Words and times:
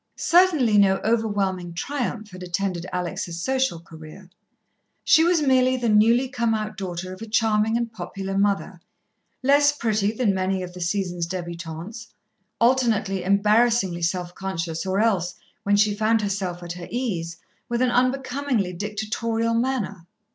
Certainly 0.15 0.79
no 0.79 0.95
overwhelming 1.05 1.75
triumph 1.75 2.31
had 2.31 2.41
attended 2.41 2.87
Alex' 2.91 3.37
social 3.37 3.79
career. 3.79 4.31
She 5.03 5.23
was 5.23 5.43
merely 5.43 5.77
the 5.77 5.89
newly 5.89 6.27
come 6.27 6.55
out 6.55 6.75
daughter 6.75 7.13
of 7.13 7.21
a 7.21 7.27
charming 7.27 7.77
and 7.77 7.93
popular 7.93 8.35
mother, 8.35 8.81
less 9.43 9.71
pretty 9.71 10.11
than 10.11 10.33
many 10.33 10.63
of 10.63 10.73
the 10.73 10.81
season's 10.81 11.27
débutantes, 11.27 12.07
alternately 12.59 13.23
embarrassingly 13.23 14.01
self 14.01 14.33
conscious, 14.33 14.87
or 14.87 14.99
else, 14.99 15.35
when 15.61 15.75
she 15.75 15.93
found 15.93 16.21
herself 16.21 16.63
at 16.63 16.73
her 16.73 16.87
ease, 16.89 17.37
with 17.69 17.83
an 17.83 17.91
unbecomingly 17.91 18.73
dictatorial 18.73 19.53
manner. 19.53 20.07